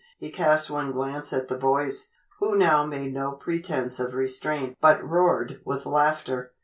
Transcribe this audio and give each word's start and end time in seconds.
He 0.17 0.31
cast 0.31 0.71
one 0.71 0.91
glance 0.91 1.31
at 1.31 1.47
the 1.47 1.59
boys, 1.59 2.07
who 2.39 2.55
now 2.57 2.87
made 2.87 3.13
no 3.13 3.33
pretence 3.33 3.99
of 3.99 4.15
restraint 4.15 4.75
but 4.81 5.07
roared 5.07 5.61
with 5.63 5.85
laughter. 5.85 6.53